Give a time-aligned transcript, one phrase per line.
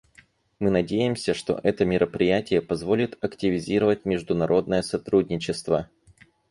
[0.57, 5.91] Мы надеемся, что это мероприятие позволит активизировать международное сотрудничество.